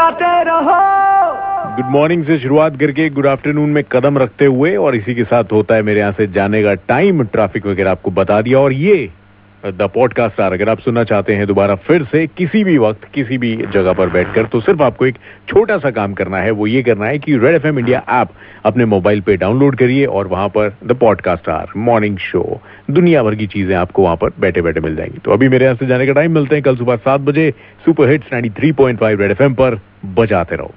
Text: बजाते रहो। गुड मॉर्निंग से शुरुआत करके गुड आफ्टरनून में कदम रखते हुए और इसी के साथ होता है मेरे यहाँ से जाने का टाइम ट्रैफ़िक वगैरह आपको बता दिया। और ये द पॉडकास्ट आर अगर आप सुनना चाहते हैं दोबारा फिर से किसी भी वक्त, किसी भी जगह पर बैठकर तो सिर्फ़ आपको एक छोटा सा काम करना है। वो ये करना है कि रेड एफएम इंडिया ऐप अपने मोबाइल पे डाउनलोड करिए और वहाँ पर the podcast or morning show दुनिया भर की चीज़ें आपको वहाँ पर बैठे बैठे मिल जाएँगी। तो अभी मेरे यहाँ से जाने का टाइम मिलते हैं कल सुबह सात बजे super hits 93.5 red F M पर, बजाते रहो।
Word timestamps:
बजाते 0.00 0.42
रहो। 0.44 1.76
गुड 1.76 1.90
मॉर्निंग 1.92 2.24
से 2.24 2.38
शुरुआत 2.38 2.78
करके 2.80 3.08
गुड 3.10 3.26
आफ्टरनून 3.26 3.70
में 3.70 3.82
कदम 3.84 4.18
रखते 4.18 4.44
हुए 4.44 4.74
और 4.76 4.94
इसी 4.96 5.14
के 5.14 5.24
साथ 5.24 5.52
होता 5.52 5.74
है 5.74 5.82
मेरे 5.82 6.00
यहाँ 6.00 6.12
से 6.12 6.26
जाने 6.26 6.62
का 6.62 6.74
टाइम 6.88 7.22
ट्रैफ़िक 7.24 7.66
वगैरह 7.66 7.90
आपको 7.90 8.10
बता 8.10 8.40
दिया। 8.42 8.58
और 8.58 8.72
ये 8.72 8.96
द 9.66 9.90
पॉडकास्ट 9.94 10.40
आर 10.40 10.52
अगर 10.52 10.68
आप 10.68 10.78
सुनना 10.78 11.02
चाहते 11.04 11.34
हैं 11.34 11.46
दोबारा 11.46 11.74
फिर 11.74 12.04
से 12.04 12.26
किसी 12.26 12.62
भी 12.64 12.76
वक्त, 12.78 13.00
किसी 13.14 13.38
भी 13.38 13.56
जगह 13.56 13.92
पर 13.92 14.08
बैठकर 14.08 14.44
तो 14.44 14.60
सिर्फ़ 14.60 14.82
आपको 14.82 15.06
एक 15.06 15.16
छोटा 15.48 15.78
सा 15.78 15.90
काम 15.90 16.12
करना 16.12 16.38
है। 16.38 16.50
वो 16.50 16.66
ये 16.66 16.82
करना 16.82 17.06
है 17.06 17.18
कि 17.18 17.36
रेड 17.36 17.54
एफएम 17.54 17.78
इंडिया 17.78 18.02
ऐप 18.10 18.28
अपने 18.64 18.84
मोबाइल 18.84 19.20
पे 19.20 19.36
डाउनलोड 19.36 19.76
करिए 19.76 20.06
और 20.06 20.26
वहाँ 20.26 20.48
पर 20.48 20.76
the 20.86 20.92
podcast 20.92 21.48
or 21.48 21.72
morning 21.76 22.18
show 22.18 22.60
दुनिया 22.90 23.22
भर 23.22 23.34
की 23.34 23.46
चीज़ें 23.46 23.76
आपको 23.76 24.02
वहाँ 24.02 24.16
पर 24.16 24.30
बैठे 24.40 24.62
बैठे 24.62 24.80
मिल 24.80 24.96
जाएँगी। 24.96 25.18
तो 25.24 25.32
अभी 25.32 25.48
मेरे 25.48 25.64
यहाँ 25.64 25.76
से 25.76 25.86
जाने 25.86 26.06
का 26.06 26.12
टाइम 26.12 26.34
मिलते 26.34 26.54
हैं 26.54 26.62
कल 26.62 26.76
सुबह 26.76 26.96
सात 26.96 27.20
बजे 27.20 27.50
super 27.84 28.10
hits 28.10 28.32
93.5 28.34 29.20
red 29.20 29.30
F 29.30 29.42
M 29.42 29.54
पर, 29.54 29.80
बजाते 30.06 30.56
रहो। 30.56 30.74